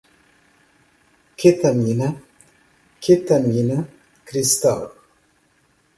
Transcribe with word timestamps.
ketamina, 1.39 2.07
quetamina, 3.01 3.77
cristal 4.27 4.81